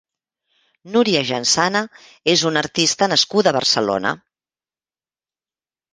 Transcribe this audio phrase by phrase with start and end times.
[0.95, 1.83] Núria Jansana
[2.35, 4.15] és una artista nascuda a Barcelona.